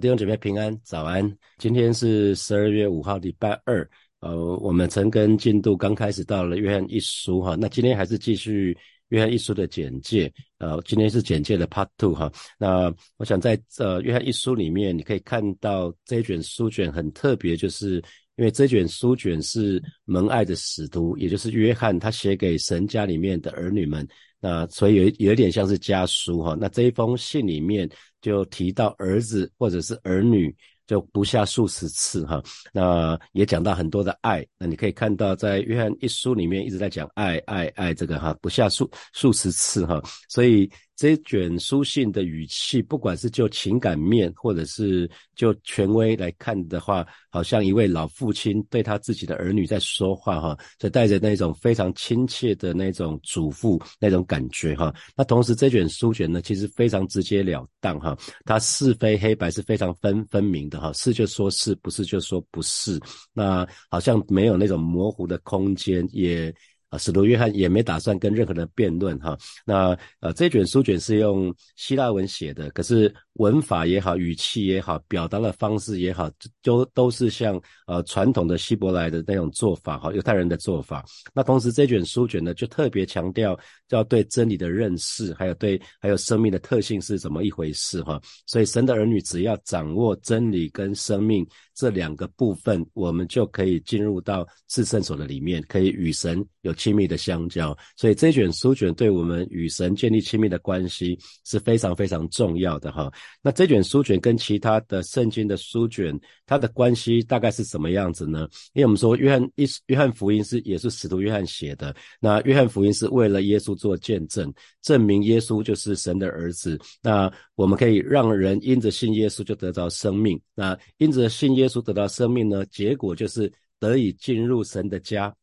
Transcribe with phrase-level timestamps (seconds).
[0.00, 1.28] 弟兄姐妹平安，早安！
[1.58, 3.84] 今天是十二月五号，礼拜二。
[4.20, 10.32] 呃，我们陈根进度刚开始到了约翰一书哈，那今天还是继续约翰一书的简介。
[10.58, 12.30] 呃，今天是简介的 Part Two 哈。
[12.60, 17.96] 那我想在呃约翰一书里面，你可以看到这一卷书卷很特别，就是
[18.36, 24.06] 因为这卷书卷是蒙爱的使徒，也就是约翰他写给神家里面的儿女们。
[24.38, 26.56] 那所以有有一点像是家书哈。
[26.56, 27.90] 那这一封信里面。
[28.20, 30.54] 就提到儿子或者是儿女，
[30.86, 32.42] 就不下数十次哈。
[32.72, 34.46] 那也讲到很多的爱。
[34.58, 40.02] 那你可以看到，在约翰一书里面一直在讲爱爱爱这个哈，不下数数十次哈。
[40.28, 40.70] 所以。
[40.98, 54.92] 这卷书信的语气，不管是就情感面，或者是就权威来看的话，好像一位老父亲对他自己的儿女在说话哈，就带着那种非常亲切的那种嘱咐那种感觉哈。
[55.16, 62.98] 那同时这卷书卷呢，其实非常直截了当哈，它是非黑白是非常分分明的哈，是就说是不是就说不是，
[63.32, 66.52] 那好像没有那种模糊的空间也。
[66.90, 69.36] 啊，使徒约翰也没打算跟任何人辩论哈。
[69.64, 76.30] 那呃，这卷书卷是用希腊文写的，可是文法也好，语气也好，表达的方式也好，
[76.62, 81.04] 都都是像呃传统的希伯来的那种做法哈，犹太人的做法。
[81.34, 83.58] 那同时这卷书卷呢，就特别强调
[83.90, 88.20] 要对真理的认识，还有对还有生命的特性是怎么一回事哈。
[88.46, 91.46] 所以神的儿女只要掌握真理跟生命
[91.78, 96.74] 这两个部分，我们就可以进入到至圣所的里面，可以与神有。
[96.78, 103.12] 亲密的相交，所以这卷书卷对我们与神建立亲密的关系是非常非常重要的哈。
[103.42, 108.48] 那这卷书卷跟其他的圣经的书卷，它的关系大概是什么样子呢？
[108.74, 114.50] 因为我们说约翰一约翰福音是也是使徒约翰写的，那约翰福音是为了耶稣做见证，
[114.82, 116.78] 证明耶稣就是神的儿子。
[117.02, 125.34] 那我们可以让人因着信耶稣就得到生命，那因着信耶稣得到生命呢，结果就是得以进入神的家。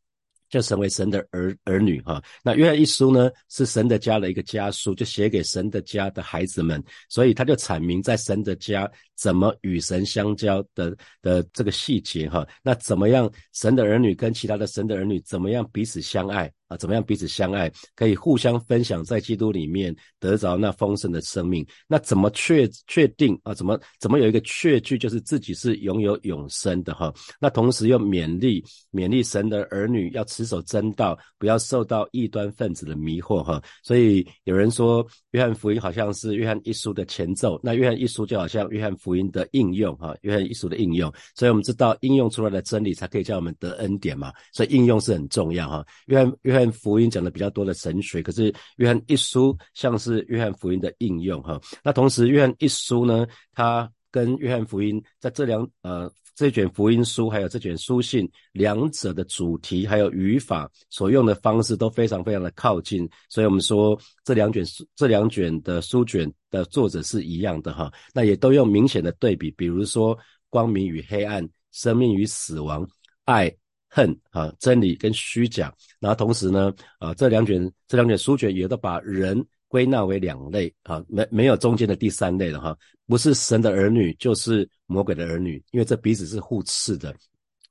[0.47, 16.49] 就成为神的儿儿女哈，那约翰一书呢是神的家的一个家书，就写给神的家的孩子们，所以他就阐明在神的家怎么与神相交的的这个细节哈，那怎么样神的儿女跟其他的神的儿女怎么样彼此相爱。
[16.67, 21.63] 啊，怎么样彼此相爱，可以互相分享，在基督里面得着那丰盛的生命？
[21.87, 23.53] 那怎么确确定啊？
[23.53, 27.13] 怎么怎么有一个确据，就是自己是拥有永生的哈？
[27.39, 33.61] 那同时又勉励勉励神的儿女要持守真道，不要受到异端分子的迷惑哈。
[33.83, 41.13] 所以有人说，约翰福音好像是约翰一书的前奏，那约翰一书就好像约翰福音的应用哈，约翰一书的应用。
[41.35, 44.33] 所以我们知道，应用出来的真理才可以叫我们得恩典嘛。
[44.51, 45.85] 所以应用是很重要哈。
[46.07, 46.54] 约翰约。
[46.55, 51.59] 约翰福音讲的比较多的神学，可是约翰一书像是约翰福音的应用哈。
[51.83, 67.91] 那同时约翰一书呢，它跟约翰福音在这两呃这卷福音书还有这卷书信两者的主题还有语法所用的方式都非常非常的靠近，所以我们说这两卷书这两卷的书卷的作者是一样的哈。
[68.13, 70.17] 那也都用明显的对比，比如说
[70.49, 72.87] 光明与黑暗，生命与死亡，
[73.25, 73.53] 爱。
[73.95, 87.15] 恨啊，真理跟虚假，然后同时呢，啊，这两卷这两卷书卷也都把人归纳为两类啊，没没有中间的第三类了哈，不是神的儿女就是魔鬼的儿女，因为这彼此是互斥的，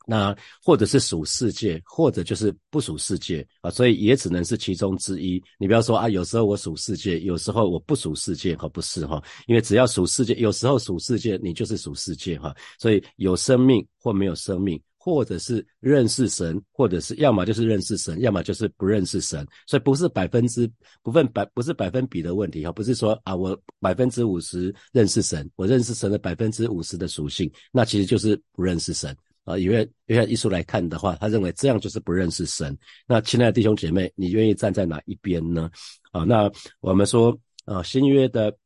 [0.07, 5.43] 那或者是属世界，或者就是不属世界啊，所以也只能是其中之一。
[5.59, 14.81] 你不要说啊，有时候我属世界，有时候我不属世界，哈，不是哈，因为只要属世界，有时候属世界，你就是属世界哈，所以有生命或没有生命。
[15.05, 20.67] 或者是认识神，或者是要么就是认识神，要么就是不认识神，所以不是百分之
[21.03, 29.59] 不分百不是百分比的问题哈，不是说啊我百分之五十认识神，我认识神的百分之五十的属性，那其实就是不认识神啊。
[29.59, 32.75] 因为因为艺术来看的话，他认为这样就是不认识神。
[33.07, 35.71] 那亲爱的弟兄姐妹，你愿意站在哪一边呢？
[36.13, 36.51] 啊，那
[36.81, 38.57] 我们说啊，新约的。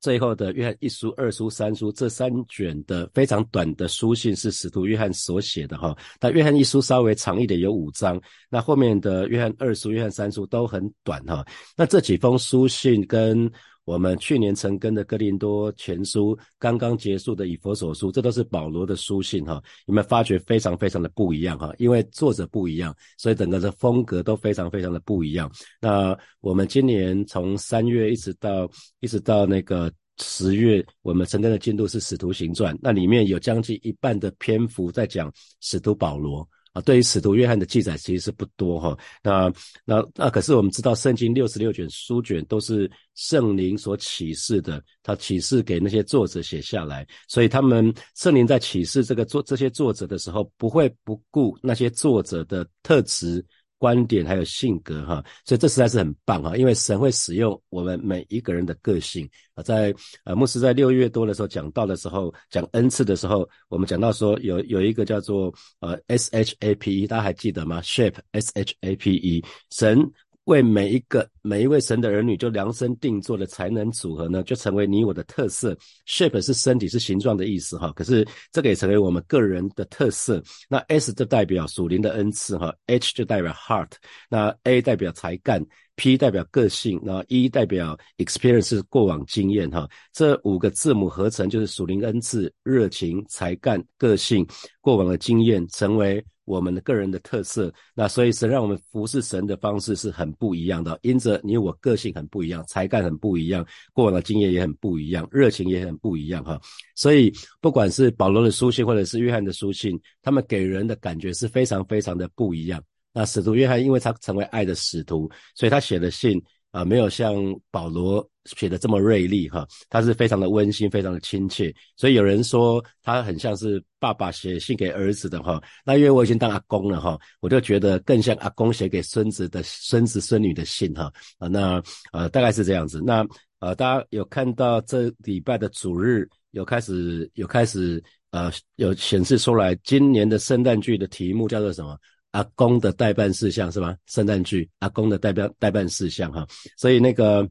[0.00, 8.20] 最后的约翰一书、二书、三书这三卷的非常短的书信是使徒约翰所写的哈，但约翰一书稍微长一点，有五章。
[8.48, 11.44] 那后面的约翰二书、约翰三书都很短哈。
[11.76, 13.50] 那这几封书信跟
[13.84, 19.60] 我们去年成根的哥林多前书刚刚结束的以佛所书，这都是保罗的书信哈。
[19.84, 21.72] 你们发觉非常非常的不一样哈？
[21.76, 25.50] 因为作者不一样，所以整个的风格都非常非常的不一样。
[25.80, 28.70] 那我们今年从三月一直到
[29.00, 29.90] 一直到那个。
[30.20, 38.96] 十月，我们承担的进度是《使徒行传》，那里面有将近一半的篇幅在讲使徒保罗啊，对于使徒约翰的记载其实不多哈。
[39.22, 39.52] 那
[39.84, 53.44] 那那可是我们知道，圣经六十六卷书卷都是圣灵所启示的，他启示给那些作者写下来，所以他们圣灵在启示这个作这些作者的时候，不会不顾那些作者的特质。
[53.80, 59.94] 观点还有性格哈，所以这实在是很棒哈，因为神会使用我们每一个人的个性啊，在
[60.24, 65.50] 呃牧师在六月多的时候讲到的时候，讲 n 次的时候，我们讲到说有有一个叫做
[65.80, 70.12] 呃 S H A P E，大家还记得吗？Shape S H A P E，神。
[70.50, 75.76] 为每一个每一位神的儿女，就量身定做的才能组合呢，就成为你我的特色。
[76.06, 80.42] Shape 是身体是形状的意思哈，可是这个也成为我们个人的特色。
[80.68, 83.92] 那 S 就代表属灵的恩赐哈，H 就代表 Heart，
[84.28, 85.64] 那 A 代表才干
[85.94, 89.88] ，P 代表个性，那 E 代表 Experience 过往经验哈。
[90.12, 94.44] 这五个字母合成就是属灵恩赐、热情、才干、个性、
[94.80, 96.24] 过往的经验，成为。
[96.44, 100.98] 我们的个人的特色，那所以神让我们服侍神的方式是很不一样的。
[101.02, 106.60] 因着你我个性很不一样，才干很不一样，过往的经验也很不一样，热情也很不一样哈。
[106.96, 112.82] 所以不管是保罗的书信或者是约翰的书信，他们给人的感觉是非常非常的不一样。
[113.12, 116.42] 那使徒约翰因为他成为爱的使徒，所以他写的信。
[116.70, 117.34] 啊，没有像
[117.70, 125.60] 保罗写的这么锐利哈，他是非常的温馨，非常的亲切，所以有人说他很像是爸爸写信给儿子的哈。
[125.84, 131.12] 那因为我已经当阿公了哈，我就觉得更像阿公写给孙子的孙子孙女的信哈。
[131.38, 131.82] 啊，那
[132.12, 133.02] 呃大概是这样子。
[133.04, 133.26] 那
[133.58, 141.98] 呃大家有看到这礼拜的主日有开始有开始呃有显示出来，今年的圣诞剧的题目叫做什么？
[142.32, 143.96] 阿公的代办事项是吗？
[144.06, 146.46] 圣诞剧阿公的代表代办事项哈，
[146.76, 147.48] 所以那个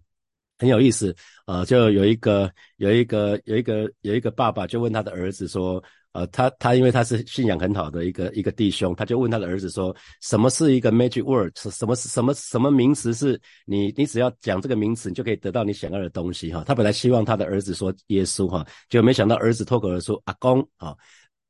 [0.57, 1.15] 很有意思
[1.45, 11.51] 啊，就有一个有一个有一个有一个爸爸就问他的儿子说，呃，他他因为他是信仰很好的一个一个弟兄，他就问他的儿子说，什么是一个 magic word？
[11.57, 16.63] 什么是什么什么名词是你你只要讲这个名词，你就可以得到你想要的东西哈？
[16.65, 20.95] 他本来希望他的儿子说耶稣哈，就没想到儿子脱口而出阿公啊。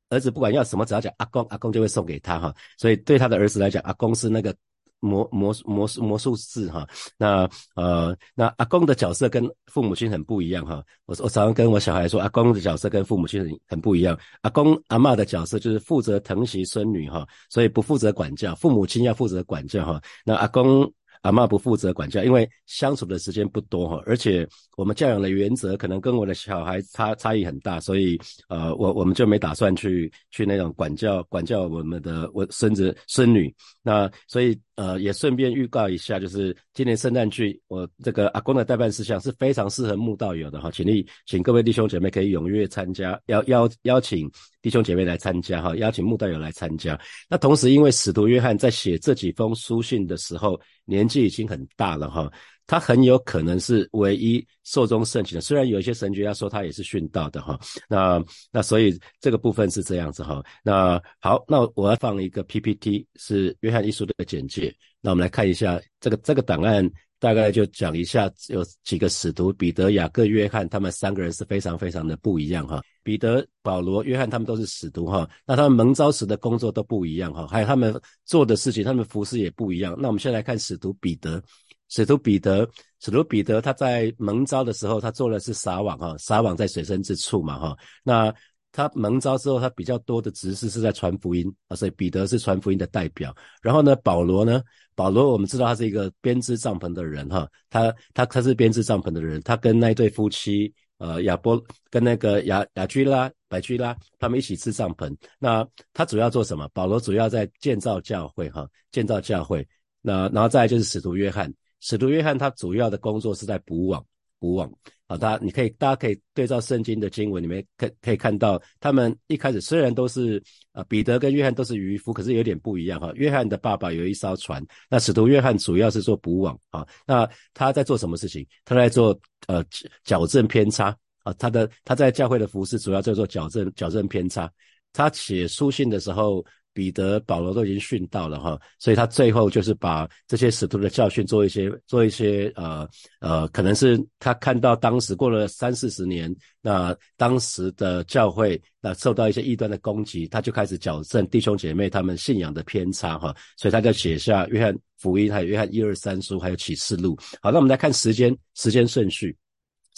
[0.09, 2.53] 儿子不管要什么，只要讲阿公，阿公就会送给他哈。
[2.77, 4.55] 所以对他的儿子来讲，阿公是那个
[4.99, 6.87] 魔魔魔术魔术师哈。
[7.17, 10.83] 那呃，那阿公的角色跟父母亲很不一样哈。
[11.05, 14.17] 我我常常跟我小孩说，阿公的角色跟父母亲很很不一样。
[14.41, 20.01] 阿公阿妈的角色就是负责疼惜孙女哈，所以不负责管教，父母亲要负责管教哈。
[20.25, 20.91] 那阿公。
[21.21, 28.17] 阿妈不负责管教，因为相处的时间不多哈，而且我们教养的原则可能跟我的小孩差差异很大，所以
[28.47, 33.53] 呃，我我们就没打算去去那种管教管教我们的我孙子孙女。
[33.81, 44.31] 那所以呃，也顺便预告一下，就是今年圣诞剧，我这个阿公的代办事项是非常适合慕道友的哈，请你请各位弟兄姐妹可以踊跃参加，邀邀邀请
[44.61, 46.97] 弟兄姐妹来参加哈，邀请慕道友来参加。
[47.29, 52.31] 那同时，因为使徒约翰在写这几封书信的时候，年纪已经很大了哈，
[52.69, 55.41] 他很有可能是唯一寿终圣寝的。
[55.41, 60.39] 虽然有一些神学家说他也是殉道的哈，那那所以这个部分是这样子哈。
[60.63, 64.71] 那好，那我要放一个 PPT 是约翰一书的简介。
[65.01, 66.87] 那我们来看一下这个这个档案，
[67.17, 72.79] 大概就讲一下有几个使徒彼得、雅各、约翰，他们三个人是非常非常的不一样哈。
[73.01, 79.95] 彼得、保罗、约翰他们都是使徒哈，那他们蒙召时的工作都不一样哈，还有他们做的事情，他们服饰也不一样。
[79.97, 81.41] 那我们先来看使徒彼得，
[81.89, 82.69] 使徒彼得，
[82.99, 87.77] 使徒彼得他在蒙召的时候，他做的是撒网哈，撒网在水深之处嘛哈。
[88.03, 88.33] 那
[88.71, 93.35] 他蒙召之后，他比较多的职事是在传福音啊，所以彼得是传福音的代表。
[93.61, 94.61] 然后呢，保罗呢，
[94.95, 100.73] 保罗我们知道他是一个编织帐篷的人哈，他他他是编织帐篷的人，他跟那一对夫妻。
[100.99, 105.15] 呃，亚波跟那个雅雅居拉、白居拉他们一起吃帐篷。
[105.39, 106.69] 那他主要做什么？
[106.73, 109.65] 保罗主要在建造教会，哈，建造教会。
[110.01, 111.49] 那然后再就是使徒约翰，
[111.79, 114.05] 使徒约翰他主要的工作是在补网。
[114.41, 114.71] 补网
[115.07, 123.11] 啊，大家你可以，大家可以对照圣经的经文里面，可可以看到，他们一开始虽然都是啊，彼得跟约翰都是渔夫，可是有点不一样哈。
[123.15, 126.87] 约翰的爸爸有一艘船，那使徒约翰主要是做捕网啊。
[127.05, 128.47] 那他在做什么事情？
[128.63, 129.61] 他在做呃
[130.05, 131.33] 矫正偏差啊。
[131.33, 134.49] 他的他在教会的服饰主要在做矫正矫正偏差。
[134.93, 136.45] 他写书信的时候。
[136.79, 142.87] 彼得、保罗都已经训到了哈，所以他最后就是把这些使徒的教训做一些、做一些呃
[143.19, 157.17] 呃，可能是他看到当时过了三四十年，那当时的教会那受到一些异端的攻击，他就开始矫正弟兄姐妹他们信仰的偏差哈，所以他就写下约翰福音、还有约翰一二三书、还有启示录。
[157.41, 159.35] 好，那我们来看时间时间顺序。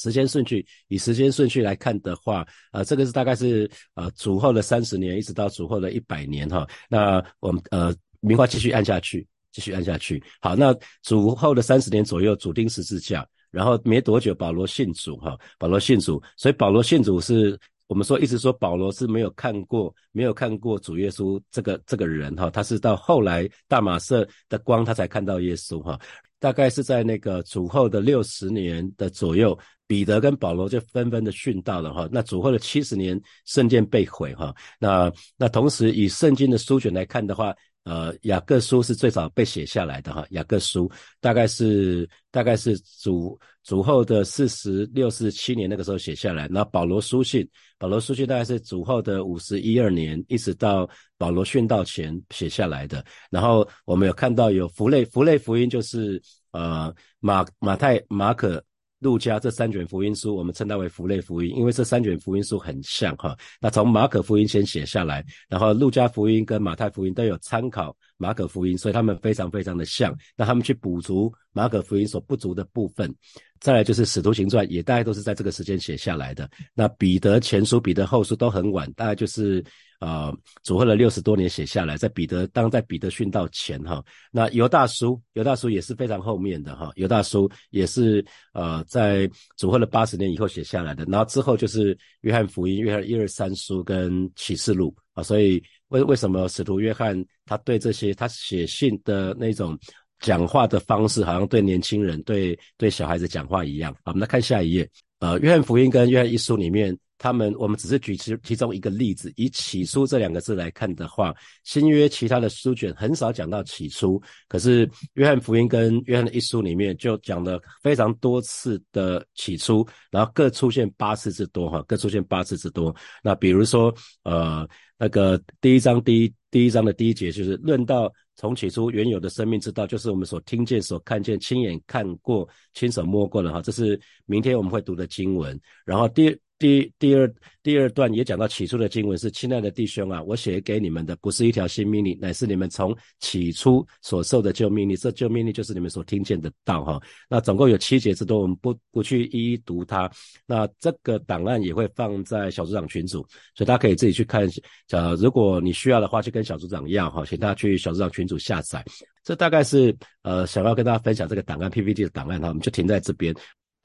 [0.02, 6.68] 时间顺序以时间顺序来看的话，呃，这个是大概是呃主后的三十年，一直到主后的一百年哈。
[6.90, 10.24] 那我们呃，明华继续按下去，继续按下去。
[10.40, 17.60] 好，那主后的三十年左右，主钉十字架，然后没多久，保罗信主哈，保罗信主，所以保罗信主是。
[17.92, 26.00] 我们说一直说保罗是没有看过没有看过主耶稣这个这个人哈，他是到后来大马色的光他才看到耶稣哈，
[26.40, 29.60] 大概是在那个主后的六十年的左右，
[29.92, 32.08] 彼得跟保罗就纷纷的殉道了哈。
[32.10, 37.54] 那主后的七十年圣殿被毁哈，那那同时以圣经的书卷来看的话。
[37.84, 40.88] 呃，雅各书是最早被写下来的哈，雅各书
[41.20, 47.44] 大概是大概是主主后的四十六、四七年那个时候写下来，那保罗书信，
[47.80, 53.04] 保罗书信大概是主后的五十一二年，一直到保罗殉道前写下来的。
[53.32, 56.22] 然后我们有看到有福类福类福音，就是
[56.52, 58.64] 呃马马太、马可。
[59.02, 63.36] 路加这三卷福音书，我们称它为福类福音，因为这三卷福音书很像哈。
[63.60, 70.16] 那从马可福音先写下来，然后路加福音跟马太福音都有参考马可福音，所以他们非常非常的像。
[70.38, 73.14] 那他们去补足马可福音所不足的部分。
[73.62, 76.50] 再来就是使徒行传，也大概都是在这个时间写下来的。
[76.74, 79.64] 那彼得前书、彼得后书都很晚，大概就是。
[80.02, 97.16] 啊，组合了六十多年写下来，在彼得当在彼得殉道前哈，那犹大书犹大书也是非常后面的哈，犹大书也是呃在组合了八十年以后写下来的，然后之后就是约翰福音、约翰一二三书跟启示录啊，所以为为什么使徒约翰
[97.46, 99.78] 他对这些他写信的那种
[100.22, 103.94] 讲话的方式，好像对年轻人对对小孩子讲话一样？
[104.06, 106.98] 好，我们来看下一页，呃，约翰福音跟约翰一书里面。
[107.24, 111.32] 他们，我们只是举其其中一个例子，以起初这两个字来看的话，
[111.64, 122.96] 新约其他的书卷很少讲到起初，可是约翰福音跟约翰的一书里面就讲了非常多次的起初，然后各出现八次之多，哈，各出现八次之多。
[123.22, 135.56] 那比如说，呃，那个第一章第一第一章的第一节就是论到从起初原有的生命之道，就是我们所听见、所看见、亲眼看过、亲手摸过的，哈，这是明天我们会读的经文。
[135.86, 136.36] 然后第。
[136.62, 144.96] 第第二第二段也讲到起初的经文是：亲爱的弟兄啊，我写给你们的不是一条新命令，乃是你们从起初所受的旧命令。
[144.96, 147.02] 这旧命令就是你们所听见的道哈。
[147.28, 150.08] 那总共有七节之多，我们不不去一一读它。
[150.46, 153.26] 那这个档案也会放在小组长群组，
[153.56, 154.48] 所以大家可以自己去看。
[154.92, 158.86] 呃，如果你需要的话，就跟小组长一样哈，请大家去小组长群组下载。
[159.24, 163.34] 这大概是呃想要跟大家分享这个档案 PPT 的档案哈，我们就停在这边。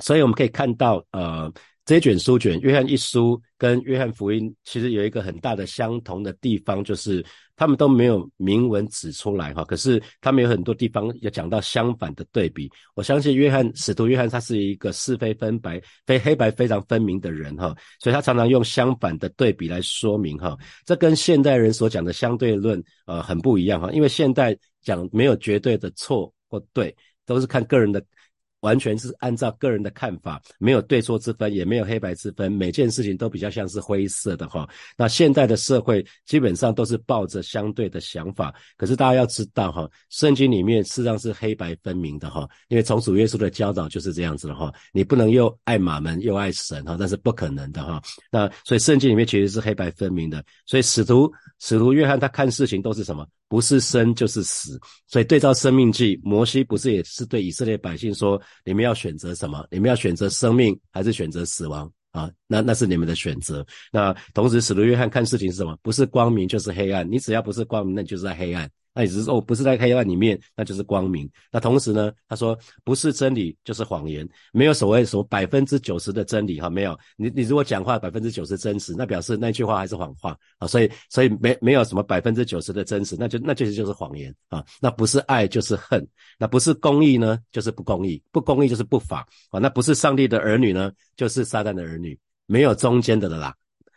[0.01, 1.51] 所以我们可以看到呃。
[1.87, 7.25] 这卷书卷，约翰一书跟约翰福音其实有一个很大的相同的地方，就是
[7.55, 9.65] 他们都没有明文指出来哈。
[9.65, 12.69] 可是他们有很多地方要讲到相反的对比。
[12.97, 20.59] 我相信约翰使徒约翰他是一个是非分白、非黑白非常分明的人哈，所以他常常用相反的对比来说明哈。
[20.85, 26.93] 这跟现代人所讲的相对论呃很不一样哈，因为现代讲没有绝对的错或对，
[27.25, 28.05] 都是看个人的。
[28.61, 34.69] 完全是按照个人的看法，没有对错之分，也没有黑白之分，每件事情都比较像是灰色的哈。
[34.97, 48.03] 那现代的社会基本上都是抱着相对的想法，可是大家要知道哈，圣经里面事实上是黑白分明的哈，因为从主耶稣的教导就是这样子的哈，你不能又爱马门又爱神哈，那是不可能的哈。
[48.31, 53.27] 那所以圣经里面其实是黑白分明的，所以使徒使徒约翰他看事情都是什么？
[53.49, 59.65] 不是生就是死，所以对照生命记，摩西不是也是对以色列百姓说：你们要选择什么？
[59.71, 62.31] 你们要选择生命还是选择死亡啊？
[62.47, 63.65] 那那是你们的选择。
[63.93, 65.79] 那同时，使徒约翰看事情是什么？
[65.83, 67.09] 不是光明就是黑暗。
[67.09, 68.69] 你只要不是光明，那你就是在黑暗。
[68.97, 71.31] 那也是说，不是在黑暗里面，那就是光明。
[71.53, 76.99] 那同时呢，他说不是真理就是谎言，没有所谓什么百分之九十的真理哈，没有。
[77.17, 80.67] 你你如果讲话百分之九十真实，那表示那句话还是谎话啊。
[80.67, 84.65] 所以所以没没有什么百分之九十的真实，那就那就是就是谎言啊。
[84.81, 86.03] 那不是爱就是恨，
[86.39, 89.61] 那不是公义呢，就是不公义，不公义就是不法啊。
[89.61, 93.55] 那不是上帝的儿女呢，就是撒旦的儿女，没有中间的了啦。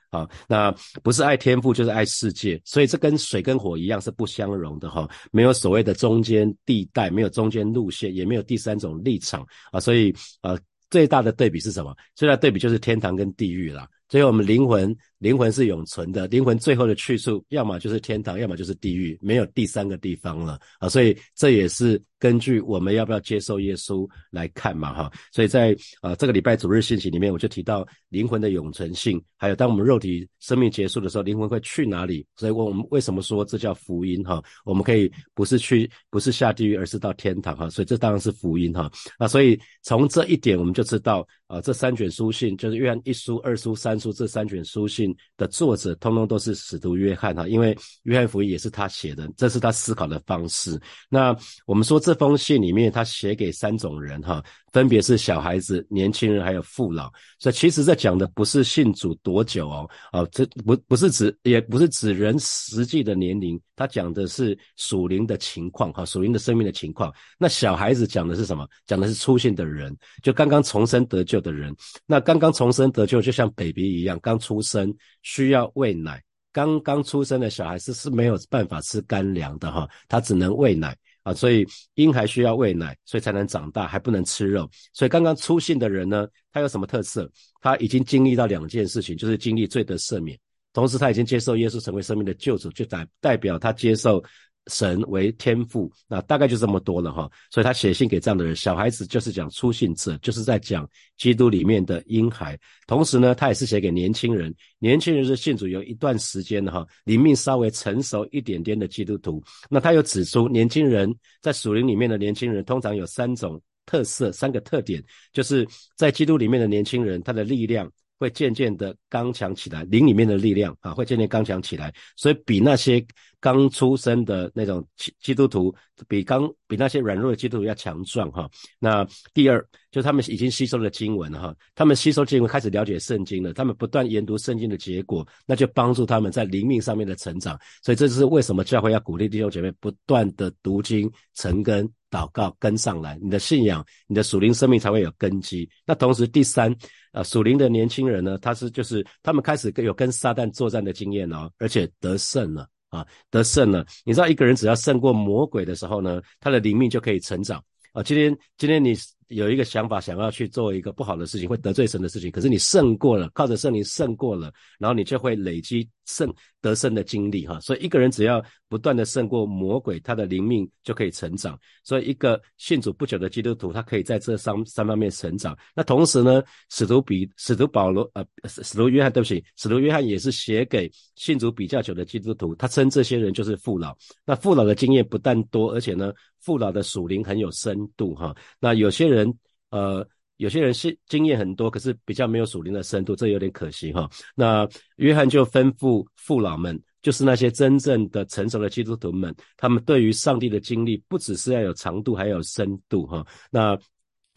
[0.09, 0.71] 啊，那
[1.03, 10.57] 不是爱天赋就是爱世界，所以这跟水跟火一样是不相容的哈，没有所谓的中间地带，没有中间路线，也没有第三种立场啊，所以呃
[10.89, 11.95] 最大的对比是什么？
[12.15, 13.87] 最大对比就是天堂跟地狱了。
[14.09, 20.89] 所以我们灵魂，灵魂是永存的，灵魂最后的去处，要么就是天堂，要么就是地狱，没有第三个地方了啊！
[20.89, 25.11] 所以这也是根据我们要不要接受耶稣来看嘛，哈！
[25.31, 32.25] 所以在啊这个礼拜主日信息里面，我就提到灵魂的永存性，还有当我们肉体生命结束的时候，灵魂会去哪里？
[32.35, 34.41] 所以我们为什么说这叫福音哈？
[34.65, 37.69] 我们可以不是去，不是下地狱，而是到天堂哈！
[37.69, 38.91] 所以这当然是福音哈！
[39.19, 43.98] 那所以从这一点我们就知道啊，这三卷书信就是约翰一书、二书、三。
[43.99, 50.79] 说这三卷书信的作者，通通都是使徒约翰哈，因为约翰福音也是他写的，这是他思考的方式。
[51.09, 54.43] 那我们说这封信里面，他写给三种人哈。
[54.71, 67.13] 分别是小孩子、年轻人，还有父老，所以其实在讲的不是信主多久哦，哦，这不不是指，也不是指人实际的年龄，他讲的是属灵的情况，哈，属灵的生命的情况。
[67.37, 68.67] 那小孩子讲的是什么？
[68.85, 71.75] 讲的是出现的人，就刚刚重生得救的人。
[72.05, 76.21] 那刚刚重生得救，就像 baby 一样，刚出生需要喂奶，
[76.51, 80.95] 刚刚出生的小孩子是没有办法吃干粮的哈，他只能喂奶。
[81.33, 84.69] 所以婴孩需要喂奶，所以才能长大，还不能吃肉。
[84.93, 87.29] 所以刚刚出信的人呢，他有什么特色？
[87.61, 90.37] 他已经经历到两件事情，就是经历罪得赦免，
[90.73, 94.23] 同时他已经接受耶稣成为生命的救主，就代代表他接受。
[94.69, 97.29] 神为天父，那大概就这么多了哈。
[97.51, 102.57] 所以他写信给这样的人，小孩子就是讲出信者，就是在讲基督里面的婴孩。
[102.87, 109.43] 同时呢，他也是写给年轻人，年轻人是信主有一段时间的哈，灵命稍微成熟一点点的基督徒。
[109.69, 117.91] 那他又指出，年轻人在属灵里面的年轻人，通常有三种特色，三个特点，就是在基督里面的年轻人，他的力量。
[118.19, 123.03] 会渐渐的刚强起来，灵里面的力量啊，会渐渐刚强起来，所以比那些
[123.39, 125.73] 刚出生的那种基基督徒，
[126.07, 128.49] 比刚比那些软弱的基督徒要强壮哈。
[128.77, 137.57] 那第二，就他们已经吸收了经文哈，他们吸收经文开始了解圣经了，他们不断研读圣经的结果，那就帮助他们在灵命上面的成长。
[137.81, 145.69] 所以这就是为什么教会要鼓励弟兄姐妹不断的读经、成根、祷告、跟上来，你的信仰、你的属灵生命才会有根基。
[145.85, 146.75] 那同时第三。
[147.11, 153.83] 呃，属灵的年轻人呢，他是就是他们开始有跟撒旦作战的经验哦，而且得胜了啊，得胜了。
[154.05, 157.63] 你知道一个人只要胜过魔鬼的时候呢，他的灵命就可以成长
[157.93, 158.03] 啊。
[158.03, 158.95] 今天今天你。
[159.29, 162.29] 有一个想法，想要去做一个不好的事情，会得罪神的事情。
[162.31, 167.59] 可是你胜过了，靠着圣灵胜过了，然后你就会累积胜得胜的经历哈。
[167.59, 171.57] 所以一个人只要不断的胜过魔鬼，他的灵命就可以成长。
[171.83, 175.55] 所以一个信主不久的基督徒，他可以在这三三方面成长。
[175.75, 183.95] 那同时呢，使徒比使徒保罗呃，使徒约翰对不起，使徒约翰也是写给信主比较久的基督徒，他称这些人就是父老。
[184.25, 188.35] 那父老的经验不但多，而且呢，父老的属灵很有深度哈。
[188.59, 189.18] 那有些人。
[189.19, 189.33] 人
[189.71, 190.05] 呃，
[190.37, 194.09] 有些人是经验很多，可是比较没有属灵的深度，这有点可惜哈。
[194.35, 203.25] 那约翰就吩咐父老们，就是那些真正的成熟的基督徒们，他们对于上帝的经历，不只是要有长度，还有深度哈。
[203.51, 203.77] 那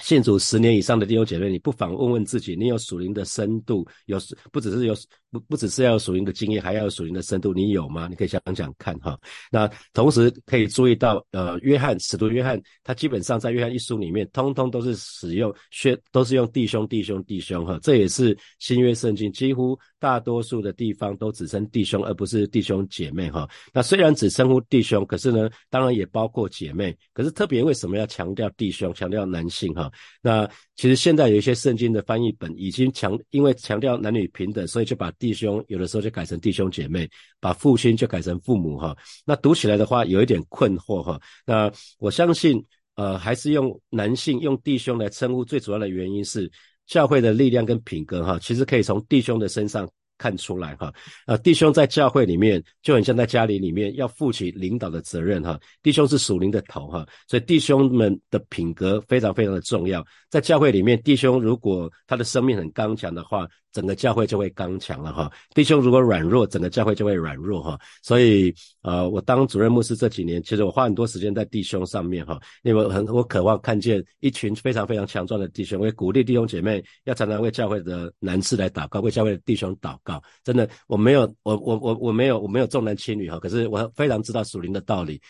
[0.03, 4.19] 信主十年以上的弟兄姐妹，你不妨问问自己，你有属灵的深度，有
[4.51, 4.95] 不只是有
[5.31, 8.09] 不不只是要有属灵的经验，还要有属灵的深度，你有吗？
[8.11, 9.17] 你可以想想看哈。
[9.49, 17.79] 那同时可以注意到，呃，约翰使徒约翰，他基本上在约翰一书里面，通通都是使用宣，都是用弟兄弟兄弟兄哈。
[17.81, 23.49] 这也是新约圣经几乎大多数的地方都只称弟兄，而不是弟兄姐妹哈。
[23.73, 26.97] 那虽然只称呼弟兄，可是呢，当然也包括姐妹。
[27.13, 29.92] 可是特别为什么要强调弟兄，强调男性哈？
[30.21, 37.09] 那其实现在有一些圣经的翻译本已经强，因为强调男女平等，所以就把弟兄有的时候就改成弟兄姐妹，
[37.41, 38.97] 把父亲就改成父母哈。
[39.25, 41.21] 那读起来的话有一点困惑哈。
[41.47, 46.51] 那我相信，呃，还是用男性用弟兄来称呼，最主要的原因是
[46.87, 49.89] 教会的力量跟品格哈，其实可以从弟兄的身上。
[50.23, 50.93] 看出来哈，
[51.27, 55.59] 呃，弟兄在教会里面就很像在家里里面要负起领导的责任哈。
[55.83, 60.05] 弟兄是属灵的头哈，所以弟兄们的品格非常非常的重要。
[60.31, 65.31] 在教会里面，弟兄如果他的生命很刚强的话，整个教会就会刚强了哈。
[65.55, 67.79] 弟兄如果软弱，整个教会就会软弱哈。
[68.03, 80.23] 所以呃，我当主任牧师这几年，其实我花很多时间在弟兄上面哈，因为很我渴望看见一群非常非常强壮的弟兄，我也鼓励弟兄姐妹要常常为教会的男士来祷告，为教会的弟兄祷告。
[80.45, 83.39] 真的，我没有，我我我我没有，我没有重男轻女哈。
[83.39, 85.21] 可是我非常知道属灵的道理。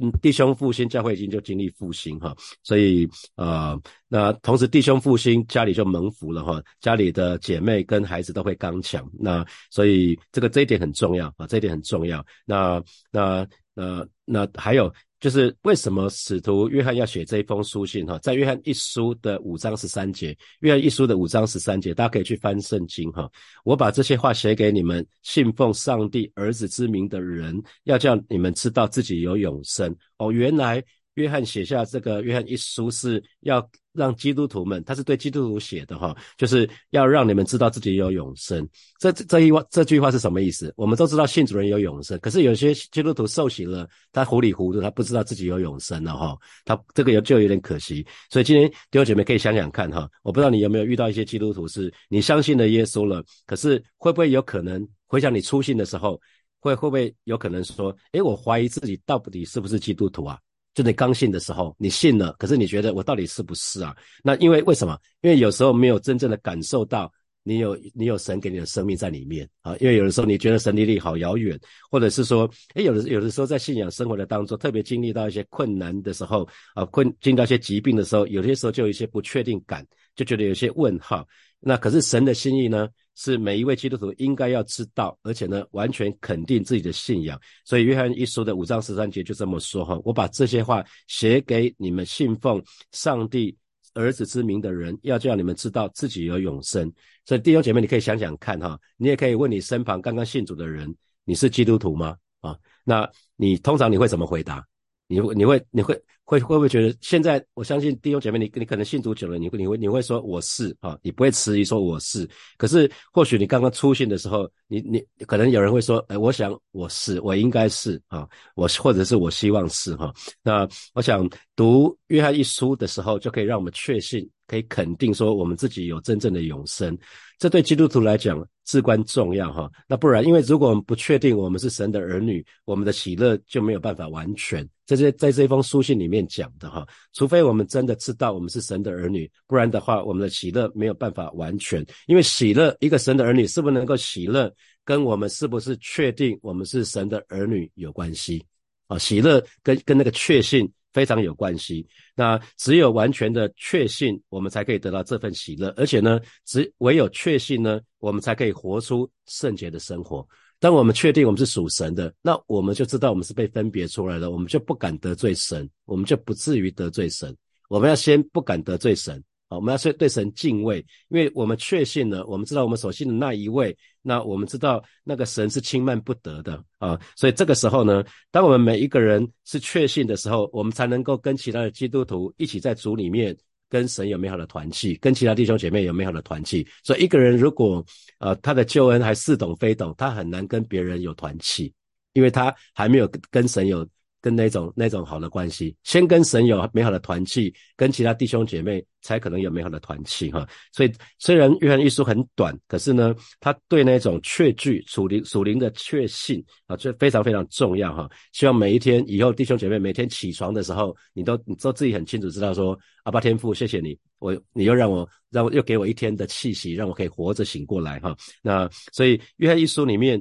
[0.00, 2.34] 嗯，弟兄复兴，教会已经就经历复兴哈。
[2.62, 6.62] 所以呃，那同时弟兄复兴，家里就蒙福了哈。
[6.80, 9.08] 家里的姐妹跟孩子都会刚强。
[9.18, 12.24] 那所以这个这一点很重要啊，这一点很重要。
[12.44, 23.30] 那那那那还有就是为什么使徒约翰要写这一封书信哈，在约翰一书的五章十三节，约翰一书的五章十三节，大家可以去翻圣经哈。
[23.64, 30.30] 我把这些话写给你们信奉上帝儿子之名的人，要叫你们知道自己有永生哦。
[30.32, 30.84] 原来。
[31.18, 38.66] 约翰写下这个约翰一书是要让基督徒们，他是对基督徒写的哈，就是要让你们知道自己有永生。
[39.00, 40.72] 这这一话这句话是什么意思？
[40.76, 48.06] 我们都知道信主人有永生，可是有些基督徒受洗了，他糊里糊涂，他不知道自己有永生了哈，他这个有就有点可惜。
[48.30, 56.20] 所以今天弟兄姐妹可以想想看哈，我不知道你有没有遇到一些基督徒是你相信了耶稣了，可是会不会有可能回想你初信的时候，
[56.60, 60.38] 会会不会有可能说，诶，我怀疑自己到底是不是基督徒啊？
[60.78, 63.96] 就你刚信的时候，你信了，可是你觉得我到底是不是啊？
[64.22, 64.96] 那因为为什么？
[65.22, 67.12] 因为有时候没有真正的感受到
[67.42, 69.74] 你有你有神给你的生命在里面啊。
[69.80, 71.58] 因为有的时候你觉得神离你好遥远，
[71.90, 81.26] 或者是说，诶，有的有的时候在信仰生活的当中，特别经历到一些困难的时候啊，困经历到一些疾病的时候，有些时候就有一些不确定感，就觉得有些问号。
[81.60, 82.88] 那可是神的心意呢？
[83.20, 87.36] 是每一位基督徒应该要知道，而且呢，完全肯定自己的信仰。
[87.64, 93.56] 所以约翰一书的五章十三节就这么说哈：我把这些话写给你们信奉上帝
[93.94, 96.92] 儿子之名的人，要叫你们知道自己有永生。
[97.24, 100.94] 所以弟兄姐妹，你可以想想看哈，你也可以问你身旁刚刚信主的人：
[101.24, 102.16] 你是基督徒吗？
[102.40, 104.64] 啊，那你通常你会怎么回答？
[105.08, 112.28] 你你会你会会会不会觉得现在我相信弟兄姐妹你你可能信主久了你会你会你会说我是啊你不会迟疑说我是。
[112.58, 120.12] 可是或许你刚刚出信的时候你你可能有人会说哎我想我是我应该是啊我或者是我希望是哈。
[120.42, 126.98] 那我想读约翰一书的时候就可以让我们确信可以肯定说我们自己有真正的永生。
[127.38, 134.68] 这对基督徒来讲至关重要哈，那不然，因为如果我们不确定我们是神的儿女，我们的喜乐就没有办法完全。
[134.86, 141.86] 这些在这封书信里面讲的哈，除非我们真的知道我们是神的儿女，不然的话，我们的喜乐没有办法完全。
[142.08, 144.52] 因为喜乐，一个神的儿女是不是能够喜乐，
[144.84, 148.44] 跟我们是不是确定我们是神的儿女有关系
[148.88, 148.98] 啊？
[148.98, 150.68] 喜乐跟跟那个确信。
[150.92, 151.86] 非常有关系。
[152.14, 155.72] 那只有完全的确信，我们才可以得到这份喜乐。
[155.76, 160.26] 而且呢，只唯有确信呢，我们才可以活出圣洁的生活。
[160.60, 167.36] 当我们确定我们是属神的，那我们就知道我们是被分别出来了，我们就不敢得罪神，我们就不至于得罪神。
[167.68, 169.22] 我们要先不敢得罪神。
[169.50, 183.34] 好，我们要对对神敬畏，因为我们确信了，我们知道我们所信的那一位，那我们知道那个神是轻慢不得的啊，所以这个时候呢，当我们每一个人是确信的时候，我们才能够跟其他的基督徒一起在主里面
[183.70, 186.66] 跟神有美好的团契，跟其他弟兄姐妹有美好的团契。
[186.84, 187.82] 所以一个人如果
[188.18, 191.72] 呃他的救恩还似懂非懂，他很难跟别人有团契，
[192.12, 193.88] 因为他还没有跟神有。
[194.20, 200.46] 跟那种那种好的关系，先跟神有美好的团契，跟其他弟兄姐妹才可能有美好的团契哈。
[200.72, 208.10] 所以虽然约翰一书很短，可是呢，他对那种确据属灵属灵的确信啊，这非常非常重要哈。
[208.32, 218.16] 希望每一天以后弟兄姐妹每天起床的时候，你都你都自己很清楚知道说，阿爸天父，谢谢你，我你又让我让我又给我一天的气息，让我可以活着醒过来哈。
[218.42, 220.20] 那所以约翰一书里面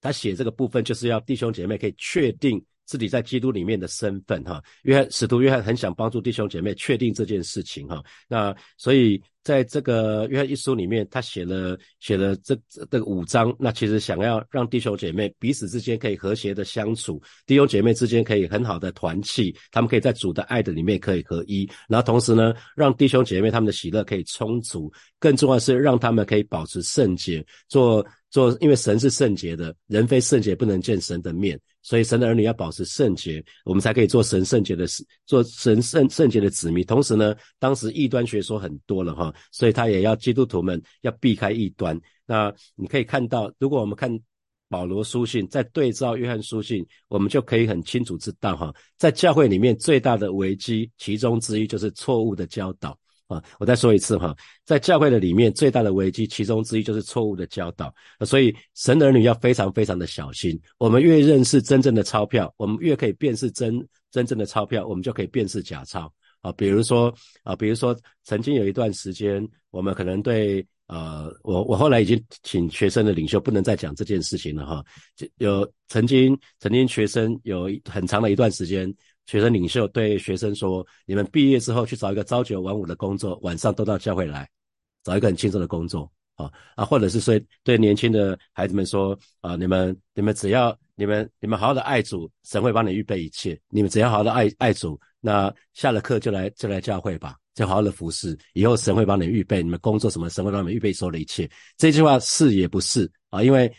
[0.00, 2.64] 他写这个部分，就是要弟兄姐妹可以确定。
[2.88, 12.58] 自己在基督里面的身份，哈，约翰使徒约翰很想帮助弟兄姐妹确定这件事情，哈，那所以在这个约翰一书里面，他写了写了这
[12.90, 28.06] 这五章，那其实想要让弟兄姐妹彼此之间可以和谐的相处，弟兄姐妹之间可以很好的团契，他们可以在主的爱的里面可以合一，然后同时呢，让弟兄姐妹他们的喜乐可以充足，更重要是让他们可以保持圣洁，做。
[28.30, 36.84] 做，因为神是圣洁的，人非圣洁不能见神的面，所以神的儿女要保持圣洁，我们才可以做神圣洁的事，做神圣圣洁的子民。
[36.84, 41.98] 同时呢，当时异端学说很多了哈，所以他也要基督徒们要避开异端。
[42.26, 44.20] 那你可以看到，如果我们看
[44.68, 52.98] 保罗书信，在对照约翰书信，我们就可以很清楚知道哈，在教会里面最大的危机，其中之一就是错误的教导。
[53.28, 57.94] 啊，我再说一次哈，在教会的里面，最大的危机其中之一就是错误的教导。
[58.24, 60.58] 所以神儿女要非常非常的小心。
[60.78, 66.10] 我们越认识真正的钞票，我们越可以辨识真真正的钞票，我们就可以辨识假钞。
[66.40, 74.82] 啊，比如说啊，比如说曾经有一段时间，我们可能对呃，我我后来已经请学生的领袖不能再讲这件事情了哈。
[75.36, 78.90] 有曾经曾经学生有很长的一段时间。
[79.28, 84.48] 学生领袖对学生说：“你们毕业之后去找一个朝九晚五的工作，晚上都到教会来，
[85.04, 86.82] 找一个很轻松的工作啊啊！
[86.82, 93.60] 或者是说对年轻的孩子们说啊，你们你们只要你们你们好好的爱主，神会帮你预备一切。
[93.68, 98.34] 你们只要好好的爱爱主，那下了课就来就来教会吧，就好好的服侍。
[98.54, 101.46] 以后神会帮你预备，你们工作什么，神会帮你们预备所有的一切。
[101.76, 103.42] 这句话是也不是啊？
[103.42, 103.70] 因为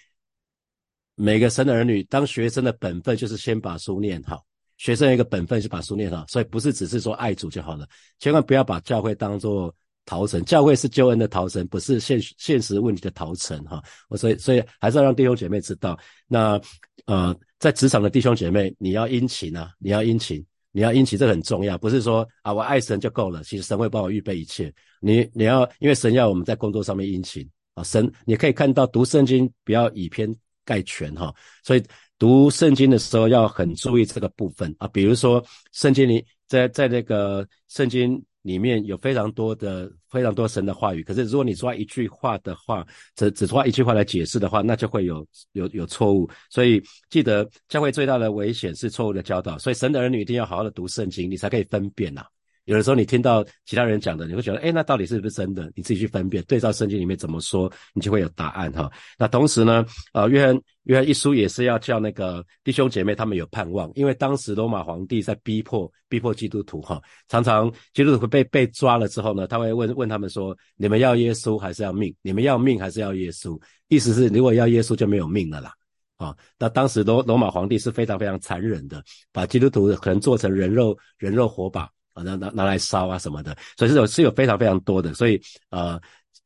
[1.16, 4.46] 每个神的儿女，当学生的本分就是先把书念好。
[4.80, 7.86] 学生一个本分是把书念好，所以不是只是说爱主就好了，
[8.18, 10.42] 千万不要把教会当做逃城。
[10.46, 13.84] 教会是救恩的逃城，不是现现实问题的逃城哈。
[14.08, 16.60] 我所以所以还是要让弟兄姐妹知道，那
[17.08, 21.78] 呃在职场的弟兄姐妹，你要殷勤啊，你要殷勤，你要殷勤，这很重要。
[21.78, 24.74] 不是说啊我爱神就够了，其实神会帮我预备一切。
[25.02, 31.84] 你你要因为神要我们在工作上面殷勤啊，神你可以看到读圣经不要以偏概全哈，所以。
[32.20, 46.30] 读圣经的时候要很注意这个部分啊，比如说圣经里在在那个圣经里面有非常多的非常多神的话语，可是如果你抓一句话的话，只只抓一句话来解释的话，那就会有有有错误。
[46.50, 52.26] 所以记得教会最大的危险是错误的教导，所以神的儿女一定要好好的读圣经，你才可以分辨呐。
[52.70, 55.72] 有的时候你听到其他人讲的，你会觉得，哎，那到底是不是真的？
[55.76, 58.92] 你自己去分辨，对照圣经里面怎么说，你就会有答案哈。
[59.18, 72.16] 那同时呢，呃，约翰约翰一书也是要叫那个弟兄姐妹他们有盼望，因为当时罗马皇帝在逼迫逼迫基督徒哈，常常基督徒被被抓了之后呢，他会问问他们说，你们要耶稣还是要命？
[72.22, 73.60] 你们要命还是要耶稣？
[73.88, 75.74] 意思是如果要耶稣就没有命了啦。
[76.18, 81.90] 啊，那当时罗罗马皇帝是非常非常残忍的，把基督徒可能做成人肉人肉火把。
[82.24, 86.00] 拿拿拿来烧啊什么的，所以这种是有非常非常多的，所以呃，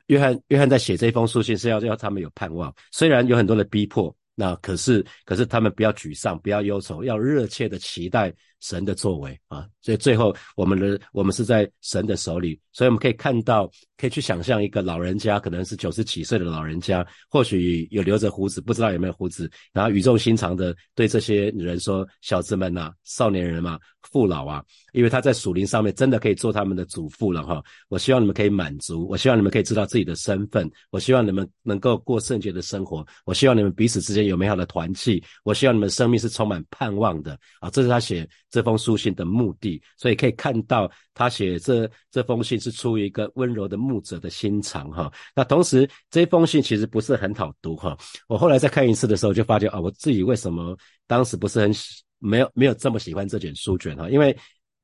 [0.07, 8.33] 约翰约翰在写这封书信是要要他们有盼望，虽然有很多的逼迫，那可是可是他们不要沮丧，不要忧愁，要热切的期待。
[8.63, 27.61] 神的作为啊，所以最后我们的我们是在神的手里，所以我们可以看到，可以去想象一个老人家，可能是九十几岁的老人家，或许有留着胡子，不知道有没有胡子，然后语重心长的对这些人说：“小子们呐，少年人嘛，父老啊，因为他在属灵上面真的可以做他们的祖父了哈。
[27.89, 38.25] 我希望你们可以满足，我希望你们可以知道自己的身份，我希望你们能够过圣洁的生活，我希望你们彼此之间有美好的团契，我希望你们生命是充满盼望的啊。”这是他写。
[38.53, 45.11] 这封书信的目的，所以可以看到他写这这封信是出于一个温柔的牧者的心肠哈。
[45.35, 47.97] 那同时这封信其实不是很好读哈。
[48.27, 54.07] 我后来再看一次的时候，就发觉啊，我自己为什么当时不是很喜没有没有这么喜欢这卷书卷哈？
[54.07, 54.37] 因为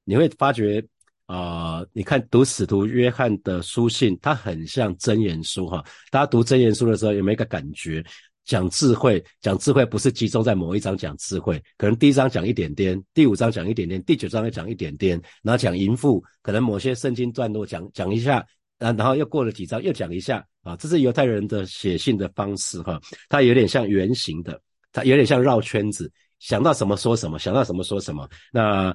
[0.04, 0.84] 你会发觉
[1.28, 5.86] 啊，你看读使徒约翰的书信，它很像真言书哈。
[6.10, 8.04] 大家读真言书的时候有没有一个感觉？
[8.50, 18.40] 讲智慧，讲智慧不是集中在某一章讲智慧，可能第一章讲一点点，第五章讲一点点，第九章又讲一点点，然后讲淫妇，可能某些圣经段落讲讲一下，
[18.80, 24.60] 啊，然后又过了几章又讲一下，啊，这是犹太人的写信的方式哈，它有点像圆形的，
[24.92, 28.28] 它有点像绕圈子，想到什么说什么，想到什么说什么。
[28.52, 28.92] 那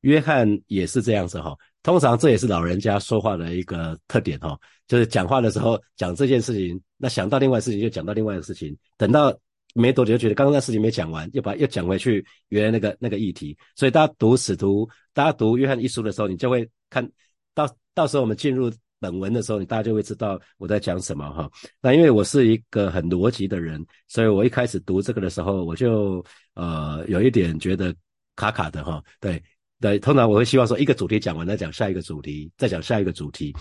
[0.00, 1.54] 约翰也是这样子哈。
[1.82, 9.34] 通常这也是老人家说话的一个特点哈，就是讲话的时候讲这件事情，那想到另外事情就讲到另外的事情，等到
[9.74, 13.56] 没多久就觉得刚刚那事情没讲完，又把又讲回去原来那个那个议题。
[13.76, 17.08] 所以大家读使徒，大家读约翰一书的时候，你就会看
[17.54, 18.70] 到到时候我们进入
[19.00, 21.50] 本文的时候，你大家就会知道我在讲什么哈。
[21.80, 27.94] 那因为我是一个很逻辑的人，所以我一开始读这个的时候，我就呃有一点觉得
[28.36, 29.42] 卡卡的哈，对。
[29.80, 33.52] 对，通常我会希望说一个主题讲完，再讲下一个主题，再讲下一个主题。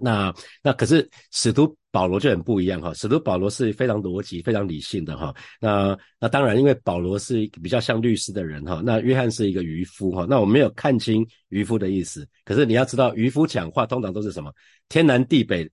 [0.00, 5.34] 那那可是使徒保罗就很不一样哈，使徒保罗是非常逻辑、非常理性的哈。
[5.60, 10.26] 那那当然，因为保罗是比较像律师的人哈，那约翰是一个渔夫哈。
[10.28, 14.52] 那我没有看清渔夫的意思，可是你要知道，渔夫讲话通常都是什么
[14.88, 15.70] 天南地北。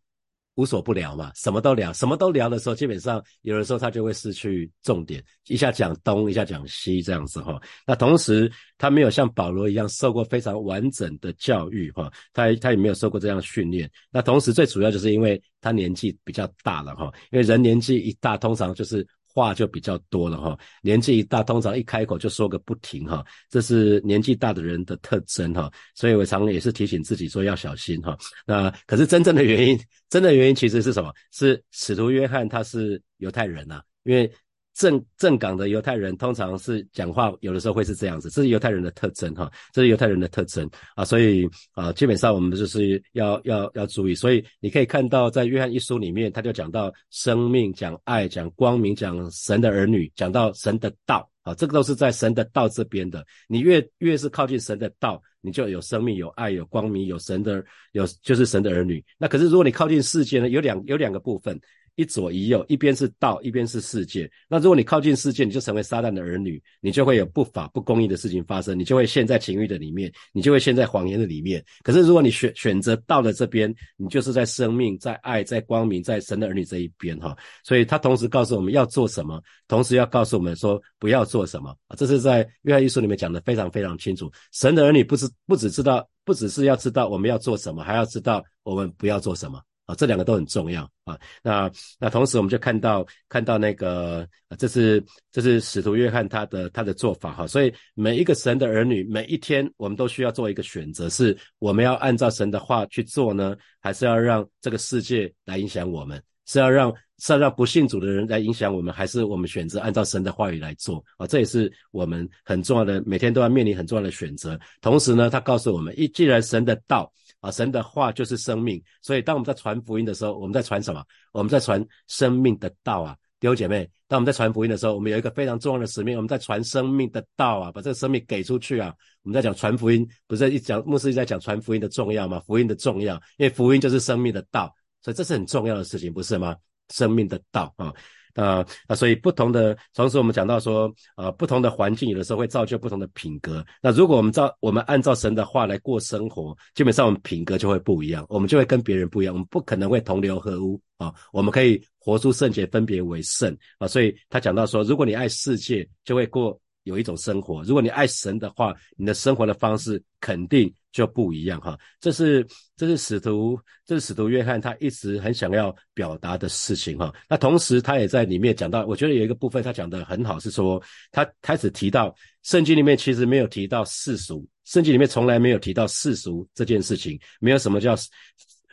[0.55, 7.61] 无所不聊嘛，什么都聊，什么都聊的时候，基本上有的时候他就会失去重点，一下讲东，一下讲西这样子哈。
[7.85, 13.89] 那同时他没有像保罗一样受过非常完整的教育哈，他他也没有受过这样训练。
[14.09, 19.05] 那同时最主要就是因为他年纪比较大了哈，因为人年纪一大，通常就是。
[19.35, 28.17] 话就比较多了哈，年纪一大，通常一开口就说个不停哈，这是年纪大的人的特征哈，所以我常也是提醒自己说要小心哈。
[28.47, 29.77] 那可是真正的原因，
[30.09, 31.13] 真的原因其实是什么？
[31.31, 34.31] 是使徒约翰他是犹太人呐，因为。
[34.75, 44.13] 正正港的犹太人通常是讲话，有的时候会是这样子，这是犹太人的特征哈，这是犹太人的特征啊，所以啊，基本上我们就是要要要注意。
[44.13, 53.25] 所以你可以看到，在约翰一书里面，他就讲到生命、讲爱、讲光明、讲神的儿女，讲到神的道啊，这个都是在神的道这边的。
[53.47, 59.01] 你越越是靠近神的道，你就有生命、有爱、有光明、有神的有就是神的儿女。
[59.17, 61.57] 那可是如果你靠近世界呢，有两有两个部分。
[61.95, 64.29] 一左一右，一边是道，一边是世界。
[64.49, 71.63] 那如果你靠近世界，你就成为撒旦的儿女，你就会有不法不公义的事情发生，你就会陷在情欲的里面，你就会陷在谎言的里面。
[71.83, 77.35] 可是如果你选选择道的这边，你就是在生命、在爱、在光明、在神的儿女这一边哈。
[77.63, 81.75] 所以他同时告诉我们要做什么，同时要告诉我们说不要做什么。
[81.97, 84.29] 这是在约翰一书里面讲的非常非常清楚。
[84.51, 89.61] 神的儿女不是不只知道，不只是要知道我们要做什么，还要知道我们不要做什么。
[89.85, 91.17] 啊，这两个都很重要啊。
[91.43, 91.69] 那
[91.99, 97.45] 那同时，我们就看到看到那个，这是这是使徒约翰他的他的做法哈。
[97.45, 106.21] 所以每一个神的儿女，每一天我们都需要做一个选择：是我们要按照神的话去做呢，还是要让这个世界来影响我们？
[106.47, 111.03] 是要让是要让不信主的人来影响我们，还是我们选择按照神的话语来做？
[111.17, 114.59] 啊，这也是我们很重要的，每天都要面临很重要的选择。
[114.81, 117.11] 同时呢，他告诉我们：一既然神的道。
[117.45, 121.05] 啊，神的话就是生命，所以当我们在传福音的时候，我们在传什么？
[121.31, 123.87] 我们在传生命的道啊，弟兄姐妹。
[124.07, 128.93] 当我们在传福音的时候，我们有一个非常重要的使命，我们在传生命的道啊，把这个生命给出去啊。
[129.23, 132.41] 我们在讲传福音，不是一讲牧师一直在讲传福音的重要吗？
[132.45, 136.55] 福音的重要，因为福音就是生命的道，所以这是很重要的事情，不是吗？
[136.89, 137.93] 生命的道啊。
[138.35, 143.65] 啊那，所以不同的，同时我们讲到说，啊，不同的环境有的时候会造就不同的品格。
[143.81, 151.13] 那如果我们照我们按照神的话来过生活，基本上我们品格就会不一样，我们就会跟别人不一样，我们不可能会同流合污啊。
[151.31, 153.87] 我们可以活出圣洁，分别为圣啊。
[153.87, 160.73] 所以他讲到说，如果你爱世界，就会过有一种生活；如果你爱神的话，你的生活的方式肯定。
[160.95, 167.13] 就不一样哈，这是这是使徒，这是使徒约翰他一直很想要表达的事情哈。
[167.27, 177.93] 那同时他也在里面讲到，我觉得有一个部分他讲的很好，是说他开始提到圣经里面其实没有提到世俗，圣经里面从来没有提到世俗这件事情，没有什么叫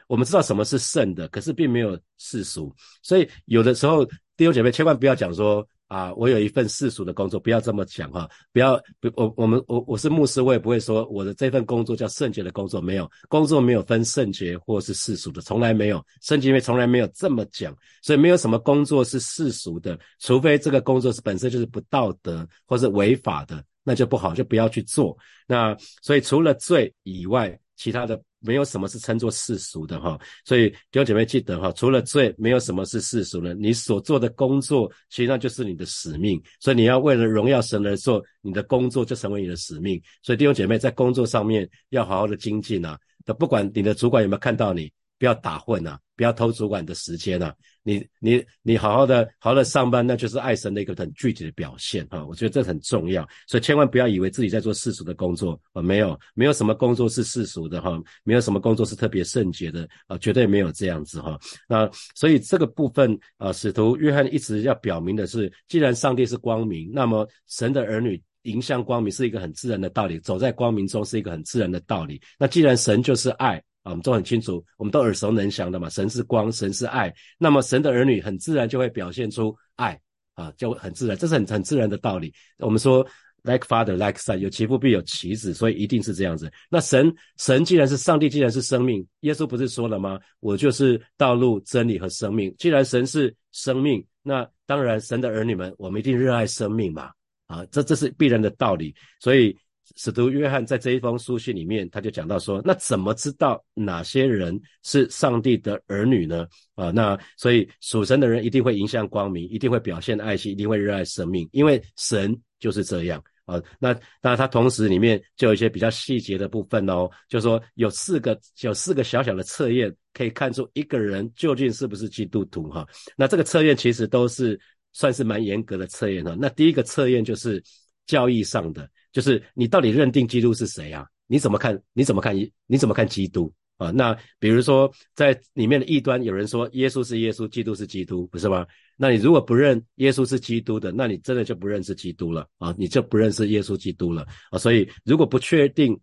[0.06, 2.72] 我们知道什么是圣的，可是并没有世俗，
[3.02, 4.04] 所以有的时候
[4.36, 5.66] 弟兄姐妹千万不要讲说。
[5.92, 25.14] 啊，我有一份世俗的工作，不要这么讲哈，不要不我我们我我是牧师，我也不会说我的这份工作叫圣洁的工作，没有工作没有分圣洁或是世俗的，从来没有，圣经里面从来没有这么讲，所以没有什么工作是世俗的，除非这个工作是本身就是不道德或是违法的，那就不好，就不要去做。
[25.46, 28.18] 那所以除了罪以外，其他的。
[28.42, 33.54] 没有什么是称作世俗的哈，所以弟兄姐妹记得哈，除了罪，没有什么是世俗的。
[33.54, 40.00] 你所做的工作，实际上就是你的使命，所以你要为了荣耀神而做，你的工作就成为你的使命。
[40.22, 42.98] 所以弟兄姐妹在工作上面要好好的精进啊，
[43.38, 44.92] 不管你的主管有没有看到你。
[45.22, 47.54] 不要打混呐，不要偷主管的时间呐。
[47.84, 52.26] 你你你好好的好好的上班，那就是爱神的一个很具体的表现哈。
[52.26, 61.38] 我觉得这很重要，所以千万不要以为自己在做世俗的工作啊，没有没有什么工作是世俗的哈，没有什么工作是特别圣洁的啊，绝对没有这样子哈。
[61.68, 72.20] 那所以这个部分啊，使徒约翰一直要表明的是，既然上帝是光明，那么神的儿女迎向光明是一个很自然的道理，走在光明中是一个很自然的道理。
[72.40, 73.62] 那既然神就是爱。
[73.82, 75.88] 啊，我们都很清楚，我们都耳熟能详的嘛。
[75.88, 80.00] 神是光，神是爱，那么神的儿女很自然就会表现出爱
[80.34, 82.32] 啊，就很自然，这是很很自然的道理。
[82.58, 83.04] 我们说
[83.42, 86.48] like father like son，有其父必有其子，所以一定是这样子。
[86.70, 90.18] 那神神既然是上帝，既然是生命，耶稣不是说了吗？
[90.38, 92.54] 我就是道路、真理和生命。
[92.58, 97.10] 既然神是生命，那当然神的儿女们，我们一定热爱生命嘛。
[97.48, 99.56] 啊，这这是必然的道理，所以。
[99.96, 106.46] 使徒约翰在这一封书信里面，他就讲到说：“那怎么知道哪些人是上帝的儿女呢？
[106.74, 113.62] 啊，那所以属神的人一定会迎向光明，一定会表现爱心，一定会热爱生命，因为神就是这样啊。
[113.78, 122.86] 那当然，他同时里面就有一些比较细节的部分哦，就说有四个有四个小小的测验，可以看出一个人究竟是不是基督徒哈。
[123.16, 124.58] 那这个测验其实都是
[124.92, 126.36] 算是蛮严格的测验哈。
[126.38, 127.62] 那第一个测验就是
[128.06, 131.06] 教义上的。”就是你到底认定基督是谁啊？
[131.26, 131.80] 你怎么看？
[131.92, 132.34] 你怎么看？
[132.66, 133.90] 你怎么看基督啊？
[133.90, 138.66] 那比如说在里面的异端，有人说耶稣是耶稣，基督是基督，不是吗？
[138.96, 142.74] 那你如果不认耶稣是基督的，那你真的就不认识基督了啊！
[142.78, 144.58] 你就不认识耶稣基督了啊！
[144.58, 145.98] 所以如果不确定。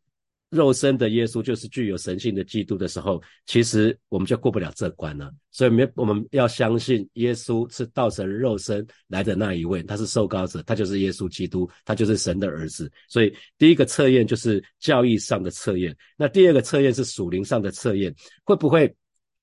[0.49, 5.31] 肉身的耶稣就是具有神性的基督的时候，其实我们就过不了这关了。
[5.51, 12.91] 所以，没我们要相信耶稣是道成肉身来的那一位，他是受膏者，他就是耶稣基督，他就是神的儿子。
[13.07, 15.95] 所以，第一个测验就是教义上的测验。
[16.17, 18.87] 那第二个测验是属灵上的测验，会不会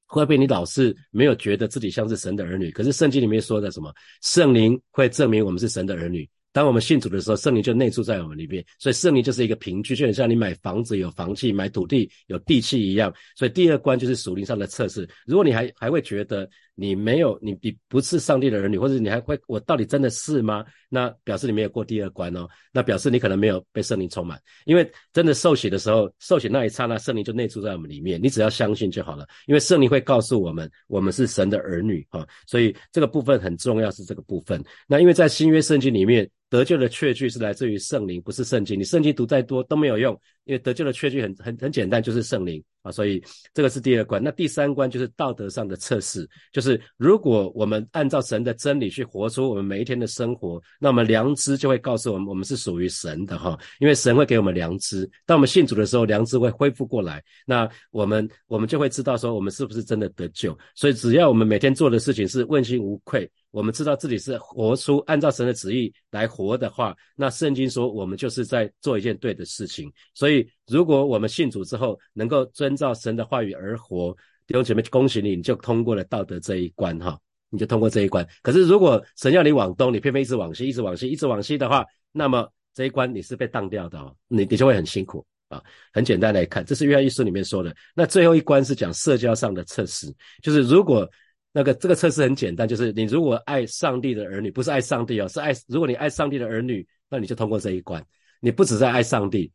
[0.06, 2.70] 会不会你老是没有觉得自己像是神的儿女？
[2.72, 3.94] 可是圣经里面说的什么？
[4.22, 6.28] 圣灵会证明我们是神的儿女。
[6.56, 13.12] 当我们信主的时候，圣灵就内住在我们里面，所以圣灵就是一个凭据，就很像你买房子有房契，买土地有地契一样。
[13.36, 15.06] 所以第二关就是属灵上的测试。
[15.26, 20.64] 如果你还还会觉得你没有你你不是上帝的儿女，或者你还会我到底真的是吗？
[20.88, 34.62] 那表示你没有过第二关哦，那表示你可能没有被圣灵充满，因为真的受洗的时候，受洗那一刹那，圣灵就内住在我们里面，你只要相信就好了，因为圣灵会告诉我们，我们是神的儿女啊，所以这个部分很重要是这个部分。
[34.86, 36.30] 那因为在新约圣经里面。
[36.48, 38.78] 得救的确据是来自于圣灵，不是圣经。
[38.78, 40.16] 你圣经读再多都没有用，
[40.46, 42.90] 因为得救的确据很很很简单，就是圣灵啊。
[42.90, 43.22] 所以
[43.52, 44.22] 这个是第二关。
[44.22, 53.58] 那第三关就是道德上的测试，就是如果我们按照神的真理去活出我们每一天的生活，那我们良知就会告诉我们，我们是属于神的哈。
[53.80, 60.56] 因为神会给我们良知，当我们信主的时候，良知会恢复过来，那我们我们就会知道说我们是不是真的得救。
[60.74, 63.28] 所以只要我们每天做的事情是问心无愧。
[63.50, 69.90] 我们知道自己是活出按照神的旨意来活的话，那圣经说我们就是在做一件对的事情。
[70.12, 74.14] 所以，如果我们信主之后能够遵照神的话语而活，
[74.46, 77.18] 弟兄姐妹，恭喜你，你就通过了道德这一关哈，
[77.48, 78.26] 你就通过这一关。
[78.42, 81.82] 可是，如果神要你往东，你偏偏一直往西，一直往西，一直往西的话，
[82.12, 85.62] 那么这一关你是被当掉的哦，你你就会很辛苦啊。
[85.94, 87.74] 很简单来看，这是约翰一书里面说的。
[87.94, 91.08] 那最后一关是讲社交上的测试，就是如果。
[91.56, 95.54] 那个这个测试很简单，就是你如果爱上帝的儿女，不是爱上帝哦，是爱。
[95.68, 98.04] 如果你爱上帝的儿女，那你就通过这一关。
[98.40, 99.50] 你不只是爱上帝，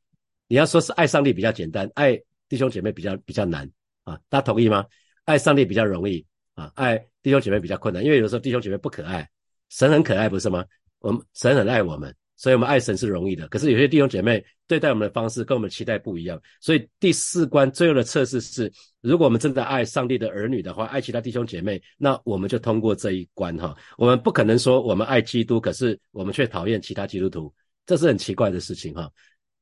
[0.48, 3.70] 你要说是爱上帝比较简单，爱弟兄姐妹比较比较难
[4.04, 4.20] 啊。
[4.30, 4.84] 大家同意吗？
[5.26, 6.26] 爱上帝比较容易
[6.56, 9.30] 啊，爱弟兄姐妹比较困难，因为有时候弟兄姐妹不可爱，
[9.70, 10.66] 神很可爱，不是吗？
[11.02, 12.12] 我们神很爱我们。
[12.42, 16.42] 所以，我们爱神是容易的，可是有些弟兄姐妹对待我们的方式跟我们期待不一样。
[16.60, 23.78] 所以，第四关最后的测试是：如果我们真的爱上帝的儿女的话，爱其他弟兄姐妹，那我们就通过这一关哈。
[23.96, 27.54] 我们不可能说我们爱基督，可是我们却讨厌其他基督徒，
[27.86, 29.08] 这是很奇怪的事情哈。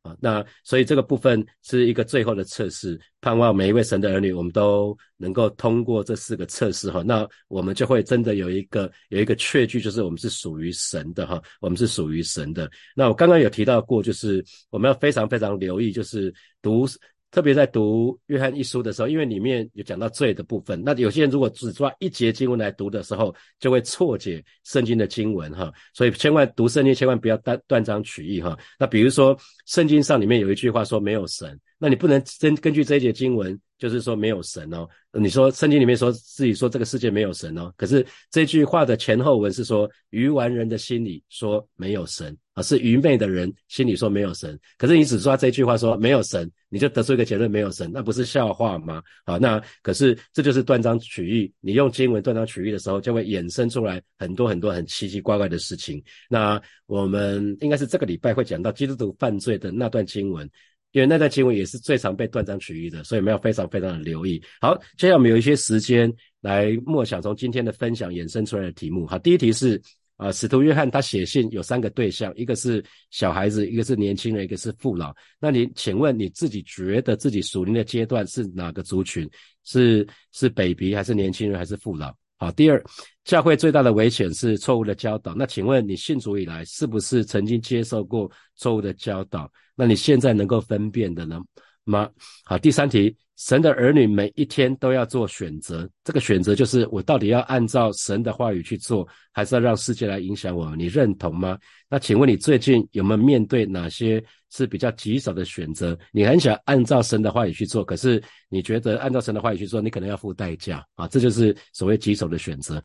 [0.02, 12.70] 啊，那所以这个部分是一个最后的测试，盼望每一位神的儿女，我们都能够通过这四个测试哈，那我们就会真的有一个有一个确据，就是我们是属于神的哈，我们是属于神的。
[12.96, 16.88] 那我刚刚有提到过，就是我们要非常非常留意，就是读。
[17.32, 25.72] 特别在读约翰一书的时候，因为里面有讲到罪的部分，那有些人如果只抓一节经文来读的时候，就会错解圣经的经文哈。
[25.94, 28.58] 所以千万读圣经，千万不要断断章取义哈。
[28.80, 33.60] 那比如说圣经上里面有一句话说没有神，那你不能根根据这一节经文。
[33.80, 44.60] 就是说没有神哦，你说圣经里面说自己说这个世界没有神哦，可是这句话的前后文是说愚顽人的心里说没有神是愚昧的人心里说没有神。
[44.78, 49.02] 可是你只抓这句话说没有神，你就得出一个结论没有神，那不是笑话吗？
[49.26, 51.52] 好，那可是这就是断章取义。
[51.60, 56.04] 你用经文断章取义的时候，就会衍生出来很多很多很奇奇怪怪的事情。
[56.30, 60.50] 那我们应该是这个礼拜会讲到基督徒犯罪的那段经文。
[60.92, 64.42] 因为那段经文也是最常被断章取义的，所以我们要非常非常的留意。
[64.60, 69.06] 好，接下来我们有一些时间来默想从今天的分享衍生出来的题目。
[69.06, 69.80] 好，第一题是
[70.20, 75.16] 啊，使徒约翰他写信有三个对象，一个是小孩子，一个是年轻人，一个是父老。
[75.40, 79.28] 那你请问你自己觉得自己属灵的阶段是哪个族群？
[79.64, 82.14] 是是 baby 还是年轻人还是父老？
[82.36, 82.84] 好，第二，
[83.24, 85.34] 教会最大的危险是错误的教导。
[85.36, 89.50] 那请问你信主以来，是不是曾经接受过错误的教导？
[89.74, 91.40] 那你现在能够分辨的呢
[91.86, 92.10] 吗？
[92.44, 100.76] 好，第三题，神的儿女每一天都要做选择，这个选择就是我到底要按照神的话语去做，还是要让世界来影响我？
[100.76, 101.58] 你认同吗？
[101.90, 104.22] 那请问你最近有没有面对哪些？
[104.52, 108.20] 是比较棘手的选择，你很想按照神的话语去做，可是
[108.50, 112.84] 你觉得按照神的话语去做，你可能要付代价啊，这就是所谓棘手的选择。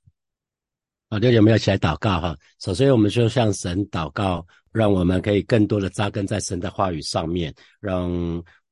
[1.09, 2.37] 啊，六姐妹要起来祷告哈。
[2.61, 8.13] 首先，我们就向神祷告，让我们可以更多的扎根在神的话语上面，让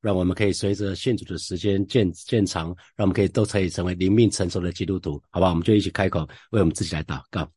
[0.03, 5.47] 让我们可以随着信主的时间渐渐长，让我们可以都可以成为灵命成熟的基督徒，好吧？
[5.47, 7.49] 我们就一起开口为我们自己来祷告。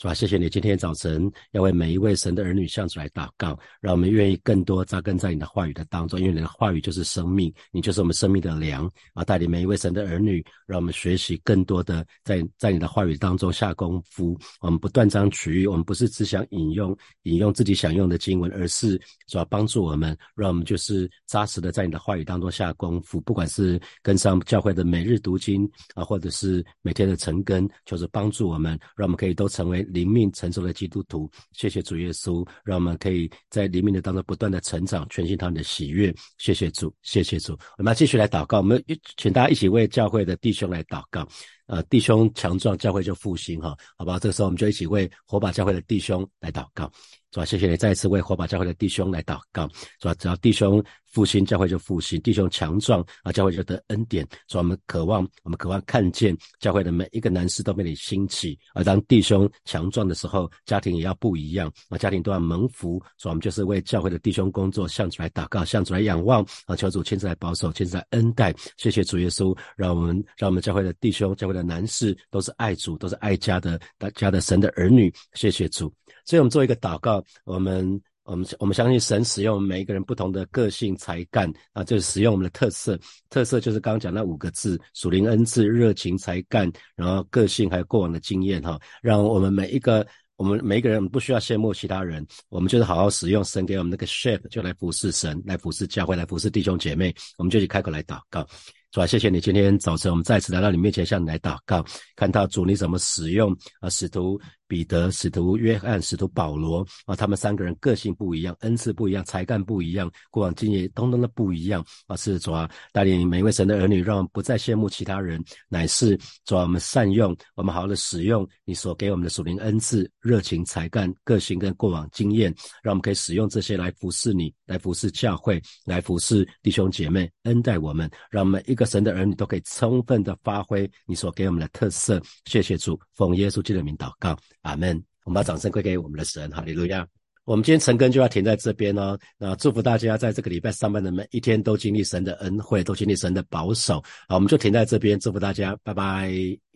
[0.00, 0.14] 是吧？
[0.14, 9.24] 谢谢你今天早晨要为每一位神的儿女向主来祷告，让我们愿意更多扎根在你的话语的当中，因为你的话语就是生命，你就是我们生命的粮啊！
[9.24, 14.38] 带领每一位神的儿女，让我们学习更多的在在你的话语当中下功夫。
[14.60, 18.96] 我们不断章取义，我们不是只想引用引用自己想用的经文，而是
[19.26, 23.20] 主要帮助我们，让我们就是扎实的在你的话语当中下功夫。
[23.22, 29.84] 不管是跟上教会的每日读经啊，或者是每天的晨更，就是帮助我们，让我们可以都成为。
[29.88, 36.14] 灵命成熟的基督徒，谢谢主耶稣，让我们可以在灵命的当中不断的成长，全心他们的喜悦。
[36.38, 37.58] 谢谢主，谢谢主。
[37.76, 38.82] 我们要继续来祷告，我们
[39.16, 41.26] 请大家一起为教会的弟兄来祷告。
[41.66, 44.18] 呃弟兄强壮，教会就复兴哈，好不好？
[44.18, 46.90] 这个时候我们就一起为火把教会的弟兄来祷告。
[47.30, 49.68] 主啊，谢谢你再一次为火把教会的弟兄来祷告。
[50.00, 54.26] 主啊，只要弟兄复兴，教会就复兴；弟兄强壮啊，教会就得恩典。
[54.46, 58.58] 所以，我们渴望，我们渴望看见教会的每一个男士都被你兴起。
[58.74, 63.02] 而当弟兄强壮的时候，家庭也要不一样啊，家庭都要蒙福。
[63.16, 68.54] 所以，我们就是为教会的弟兄工作，向主来祷告，向主来仰望啊，求主亲自来保守，亲自来恩待。
[68.76, 75.12] 谢谢主耶稣，让我们让我们教会的弟兄、教会的男士都是爱主、都是爱家的、大家的神的儿女。
[75.34, 75.92] 谢谢主。
[76.24, 77.98] 所以我们做一个祷告，我们
[78.28, 82.98] 我们我们相信神使用每一个人不同的个性才干啊，就是使用我们的特色，
[83.30, 90.06] 特色就是刚刚讲那五个字：属灵恩赐、热情、才干，然后个性还有过往的经验哈，让我们每一个
[90.36, 98.46] 我们每一个人不需要羡慕其他人，我们就是好好使用神给我们那个 shape，就来服侍神，来服侍教会，来服侍弟兄姐妹，我们就去开口来祷告。
[98.90, 101.82] 主啊，谢谢你今天早晨我们再次来到你面前向你来祷告，
[102.14, 104.38] 看到主你怎么使用啊使徒。
[104.68, 112.14] 彼得、使徒约翰、使徒保罗啊，他们三个人个性不一样，恩赐不一样，才干不一样，过往经验通通的不一样啊！
[112.14, 132.20] 是主啊，带领每一位神的儿女，让我们不再羡慕其他人，乃是主啊，我们善用，我们好好的使用你所给我们的属灵恩赐、热情、才干、个性跟过往经验，让我们可以使用这些来服侍你，来服侍教会，来服侍弟兄姐妹，恩待我们，让每一个神的儿女都可以充分的发挥你所给我们的特色。
[132.44, 134.36] 谢谢主，奉耶稣基督的名祷告。
[134.62, 135.02] 阿门！
[135.24, 137.06] 我们把掌声归给我们的神，哈利路亚！
[137.44, 139.18] 我们今天晨更就要停在这边哦。
[139.38, 144.02] 那祝福大家在这个礼拜上班的每一天都经历神的恩惠，都经历神的保守。
[144.28, 146.67] 好，我们就停在这边，祝福大家，拜拜。